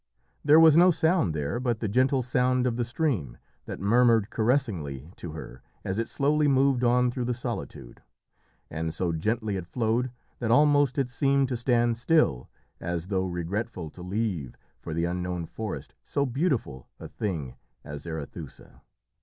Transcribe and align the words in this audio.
There 0.43 0.59
was 0.59 0.75
no 0.75 0.89
sound 0.89 1.35
there 1.35 1.59
but 1.59 1.79
the 1.79 1.87
gentle 1.87 2.23
sound 2.23 2.65
of 2.65 2.75
the 2.75 2.83
stream 2.83 3.37
that 3.65 3.79
murmured 3.79 4.31
caressingly 4.31 5.11
to 5.17 5.33
her 5.33 5.61
as 5.83 5.99
it 5.99 6.09
slowly 6.09 6.47
moved 6.47 6.83
on 6.83 7.11
through 7.11 7.25
the 7.25 7.35
solitude, 7.35 8.01
and 8.67 8.95
so 8.95 9.11
gently 9.13 9.57
it 9.57 9.67
flowed 9.67 10.09
that 10.39 10.49
almost 10.49 10.97
it 10.97 11.11
seemed 11.11 11.49
to 11.49 11.55
stand 11.55 11.99
still, 11.99 12.49
as 12.79 13.09
though 13.09 13.27
regretful 13.27 13.91
to 13.91 14.01
leave 14.01 14.55
for 14.79 14.95
the 14.95 15.05
unknown 15.05 15.45
forest 15.45 15.93
so 16.03 16.25
beautiful 16.25 16.87
a 16.99 17.07
thing 17.07 17.53
as 17.83 18.07
Arethusa. 18.07 18.81